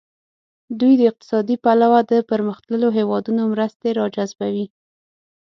دوی 0.79 0.93
د 0.97 1.01
اقتصادي 1.11 1.55
پلوه 1.63 1.99
د 2.11 2.13
پرمختللو 2.29 2.87
هیوادونو 2.97 3.41
مرستې 3.53 3.89
را 3.97 4.05
جذبوي. 4.15 4.65